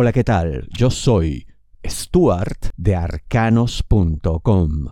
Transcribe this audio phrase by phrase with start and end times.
[0.00, 0.68] Hola, ¿qué tal?
[0.70, 1.48] Yo soy
[1.84, 4.90] Stuart de arcanos.com.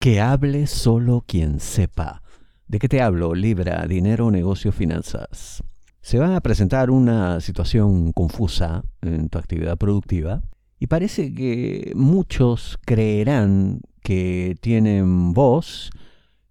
[0.00, 2.24] Que hable solo quien sepa.
[2.66, 3.36] ¿De qué te hablo?
[3.36, 5.62] Libra, dinero, negocio, finanzas.
[6.00, 10.42] Se va a presentar una situación confusa en tu actividad productiva
[10.80, 15.90] y parece que muchos creerán que tienen voz,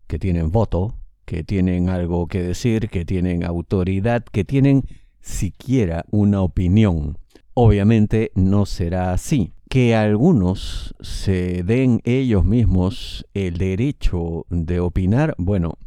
[0.07, 4.85] que tienen voto, que tienen algo que decir, que tienen autoridad, que tienen
[5.21, 7.17] siquiera una opinión.
[7.53, 9.53] Obviamente no será así.
[9.69, 15.77] Que algunos se den ellos mismos el derecho de opinar, bueno,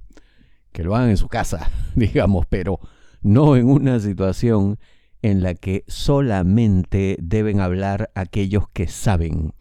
[0.73, 2.81] que lo hagan en su casa, digamos, pero
[3.23, 4.79] no en una situación
[5.23, 9.53] en la que solamente deben hablar aquellos que saben,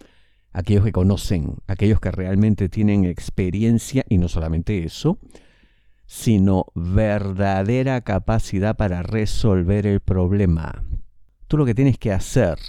[0.52, 5.20] aquellos que conocen, aquellos que realmente tienen experiencia y no solamente eso,
[6.14, 10.84] sino verdadera capacidad para resolver el problema.
[11.48, 12.60] Tú lo que tienes que hacer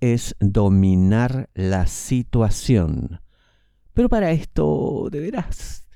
[0.00, 3.20] es dominar la situación.
[3.92, 5.86] Pero para esto deberás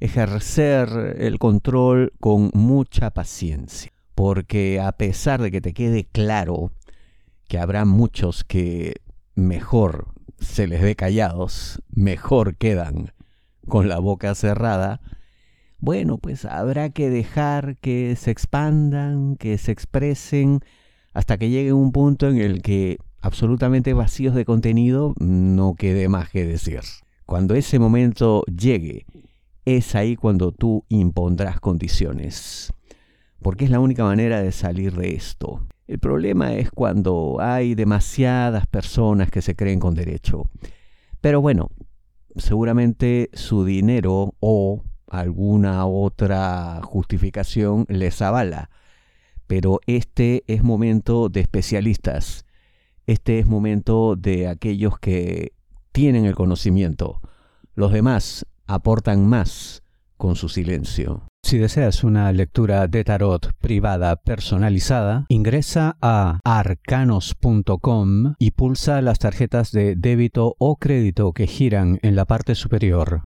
[0.00, 6.72] ejercer el control con mucha paciencia, porque a pesar de que te quede claro
[7.46, 8.96] que habrá muchos que
[9.36, 10.08] mejor
[10.40, 13.12] se les ve callados, mejor quedan
[13.68, 15.00] con la boca cerrada,
[15.82, 20.60] bueno, pues habrá que dejar que se expandan, que se expresen,
[21.12, 26.30] hasta que llegue un punto en el que absolutamente vacíos de contenido no quede más
[26.30, 26.82] que decir.
[27.26, 29.06] Cuando ese momento llegue,
[29.64, 32.72] es ahí cuando tú impondrás condiciones,
[33.42, 35.66] porque es la única manera de salir de esto.
[35.88, 40.48] El problema es cuando hay demasiadas personas que se creen con derecho.
[41.20, 41.72] Pero bueno,
[42.36, 48.70] seguramente su dinero o alguna otra justificación les avala.
[49.46, 52.46] Pero este es momento de especialistas.
[53.06, 55.52] Este es momento de aquellos que
[55.92, 57.20] tienen el conocimiento.
[57.74, 59.82] Los demás aportan más
[60.16, 61.26] con su silencio.
[61.44, 69.72] Si deseas una lectura de tarot privada personalizada, ingresa a arcanos.com y pulsa las tarjetas
[69.72, 73.24] de débito o crédito que giran en la parte superior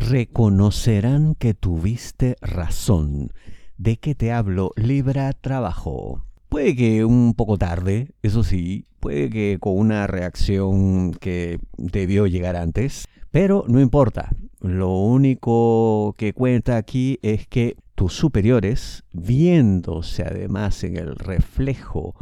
[0.00, 3.32] reconocerán que tuviste razón.
[3.76, 4.72] ¿De qué te hablo?
[4.76, 6.24] Libra trabajo.
[6.48, 12.56] Puede que un poco tarde, eso sí, puede que con una reacción que debió llegar
[12.56, 14.34] antes, pero no importa.
[14.60, 22.14] Lo único que cuenta aquí es que tus superiores, viéndose además en el reflejo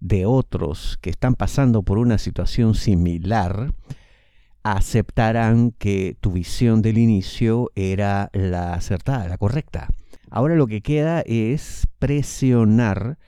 [0.00, 3.72] de otros que están pasando por una situación similar,
[4.62, 9.88] aceptarán que tu visión del inicio era la acertada, la correcta.
[10.30, 13.18] Ahora lo que queda es presionar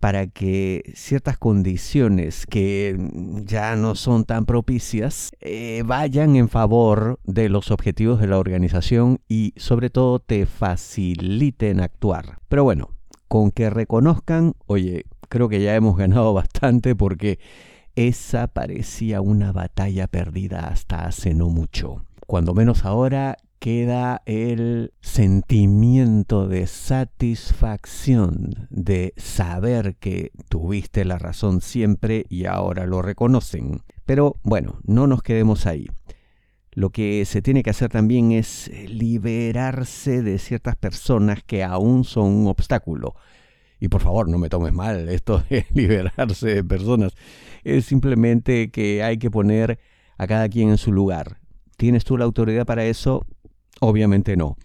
[0.00, 2.96] para que ciertas condiciones que
[3.44, 9.20] ya no son tan propicias eh, vayan en favor de los objetivos de la organización
[9.28, 12.38] y sobre todo te faciliten actuar.
[12.48, 12.90] Pero bueno,
[13.26, 17.38] con que reconozcan, oye, creo que ya hemos ganado bastante porque
[17.98, 22.04] esa parecía una batalla perdida hasta hace no mucho.
[22.28, 32.24] Cuando menos ahora queda el sentimiento de satisfacción de saber que tuviste la razón siempre
[32.28, 33.82] y ahora lo reconocen.
[34.06, 35.88] Pero bueno, no nos quedemos ahí.
[36.70, 42.26] Lo que se tiene que hacer también es liberarse de ciertas personas que aún son
[42.26, 43.16] un obstáculo.
[43.80, 47.14] Y por favor, no me tomes mal esto de liberarse de personas.
[47.64, 49.78] Es simplemente que hay que poner
[50.16, 51.38] a cada quien en su lugar.
[51.76, 53.24] ¿Tienes tú la autoridad para eso?
[53.80, 54.56] Obviamente no.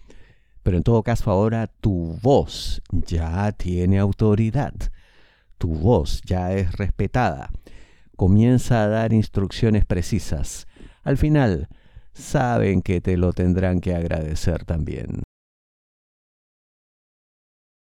[0.62, 4.74] Pero en todo caso ahora tu voz ya tiene autoridad.
[5.58, 7.50] Tu voz ya es respetada.
[8.16, 10.66] Comienza a dar instrucciones precisas.
[11.02, 11.68] Al final,
[12.14, 15.23] saben que te lo tendrán que agradecer también.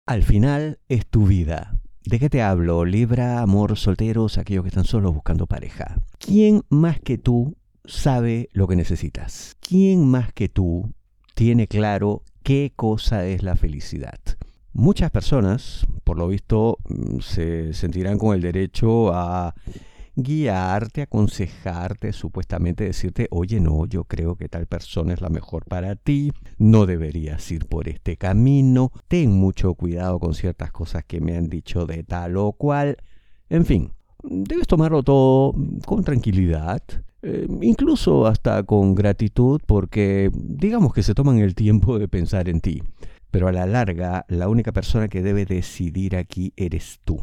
[0.08, 1.78] Al final es tu vida.
[2.06, 2.86] ¿De qué te hablo?
[2.86, 5.98] Libra, amor, solteros, aquellos que están solos buscando pareja.
[6.18, 9.58] ¿Quién más que tú sabe lo que necesitas?
[9.60, 10.94] ¿Quién más que tú
[11.36, 14.18] tiene claro qué cosa es la felicidad?
[14.72, 19.56] Muchas personas, por lo visto, mm, se sentirán con el derecho a
[20.18, 25.96] guiarte, aconsejarte, supuestamente decirte, oye, no, yo creo que tal persona es la mejor para
[25.96, 31.38] ti, no deberías ir por este camino, ten mucho cuidado con ciertas cosas que me
[31.38, 32.98] han dicho de tal o cual,
[33.50, 33.94] en fin,
[34.24, 35.54] debes tomarlo todo
[35.86, 36.82] con tranquilidad,
[37.22, 42.60] eh, incluso hasta con gratitud, porque digamos que se toman el tiempo de pensar en
[42.60, 42.82] ti.
[43.30, 47.20] pero a la larga la única persona que debe decidir aquí eres tú.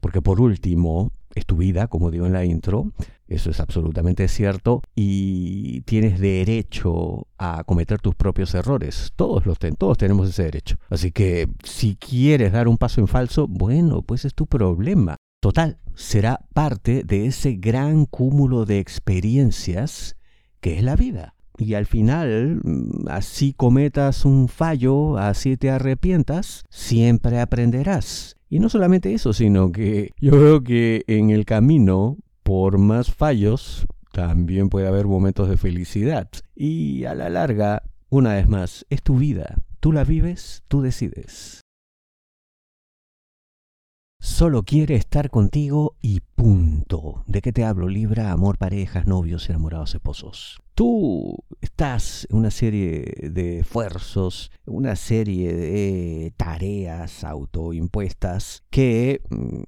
[0.00, 2.92] Porque por último, es tu vida, como digo en la intro,
[3.28, 9.12] eso es absolutamente cierto, y tienes derecho a cometer tus propios errores.
[9.16, 10.76] Todos los todos tenemos ese derecho.
[10.90, 15.16] Así que si quieres dar un paso en falso, bueno, pues es tu problema.
[15.40, 20.16] Total, será parte de ese gran cúmulo de experiencias
[20.60, 21.34] que es la vida.
[21.58, 28.36] Y al final, mm, así cometas un fallo, así te arrepientas, siempre aprenderás.
[28.52, 33.86] Y no solamente eso, sino que yo veo que en el camino, por más fallos,
[34.12, 36.28] también puede haber momentos de felicidad.
[36.54, 39.56] Y a la larga, una vez más, es tu vida.
[39.80, 41.61] Tú la vives, tú decides
[44.22, 47.24] solo quiere estar contigo y punto.
[47.26, 47.88] ¿De qué te hablo?
[47.88, 50.60] Libra, amor, parejas, novios, enamorados, esposos.
[50.74, 59.62] Tú estás en una serie de esfuerzos, una serie de tareas autoimpuestas que mm,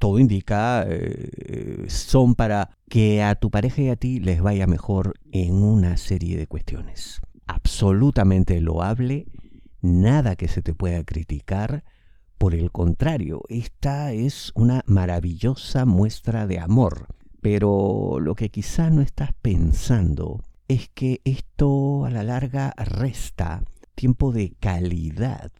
[0.00, 5.14] todo indica eh, son para que a tu pareja y a ti les vaya mejor
[5.30, 7.20] en una serie de cuestiones.
[7.46, 9.28] Absolutamente loable,
[9.82, 11.84] nada que se te pueda criticar,
[12.40, 17.08] por el contrario, esta es una maravillosa muestra de amor.
[17.42, 23.62] Pero lo que quizá no estás pensando es que esto a la larga resta
[23.94, 25.52] tiempo de calidad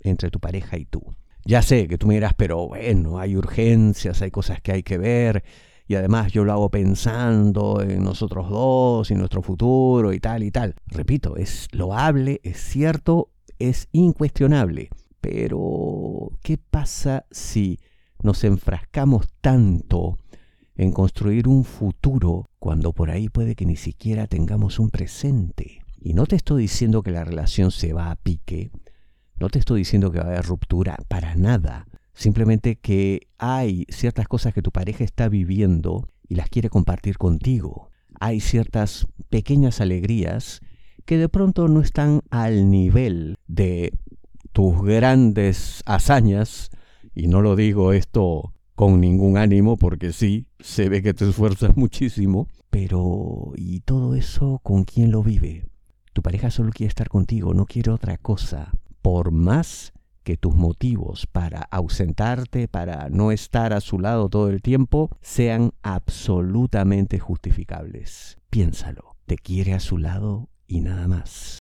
[0.00, 1.02] entre tu pareja y tú.
[1.44, 4.96] Ya sé que tú me dirás, pero bueno, hay urgencias, hay cosas que hay que
[4.96, 5.44] ver,
[5.86, 10.50] y además yo lo hago pensando en nosotros dos y nuestro futuro y tal y
[10.50, 10.76] tal.
[10.86, 14.88] Repito, es loable, es cierto, es incuestionable.
[15.22, 15.91] Pero,
[16.42, 17.78] ¿qué pasa si
[18.22, 20.18] nos enfrascamos tanto
[20.74, 25.82] en construir un futuro cuando por ahí puede que ni siquiera tengamos un presente?
[25.98, 28.72] Y no te estoy diciendo que la relación se va a pique,
[29.38, 31.86] no te estoy diciendo que va a haber ruptura, para nada.
[32.14, 37.90] Simplemente que hay ciertas cosas que tu pareja está viviendo y las quiere compartir contigo.
[38.20, 40.60] Hay ciertas pequeñas alegrías
[41.04, 43.92] que de pronto no están al nivel de
[44.70, 46.70] grandes hazañas,
[47.14, 51.76] y no lo digo esto con ningún ánimo, porque sí, se ve que te esfuerzas
[51.76, 55.66] muchísimo, pero ¿y todo eso con quién lo vive?
[56.12, 58.70] Tu pareja solo quiere estar contigo, no quiere otra cosa.
[59.00, 59.92] Por más
[60.22, 65.72] que tus motivos para ausentarte, para no estar a su lado todo el tiempo, sean
[65.82, 68.38] absolutamente justificables.
[68.50, 71.61] Piénsalo, te quiere a su lado y nada más.